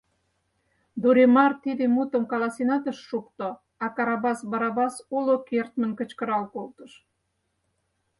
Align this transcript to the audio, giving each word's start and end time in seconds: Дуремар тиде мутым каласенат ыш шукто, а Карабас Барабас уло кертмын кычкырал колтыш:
Дуремар 1.01 1.51
тиде 1.63 1.85
мутым 1.95 2.23
каласенат 2.31 2.83
ыш 2.91 2.97
шукто, 3.09 3.47
а 3.83 3.85
Карабас 3.95 4.39
Барабас 4.51 4.95
уло 5.17 5.35
кертмын 5.47 5.91
кычкырал 5.99 6.43
колтыш: 6.53 6.91